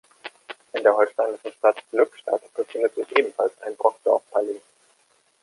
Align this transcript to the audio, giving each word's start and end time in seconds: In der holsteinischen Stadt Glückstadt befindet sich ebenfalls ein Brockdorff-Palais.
In 0.73 0.81
der 0.81 0.95
holsteinischen 0.97 1.51
Stadt 1.51 1.75
Glückstadt 1.91 2.51
befindet 2.55 2.95
sich 2.95 3.15
ebenfalls 3.19 3.53
ein 3.61 3.75
Brockdorff-Palais. 3.75 4.59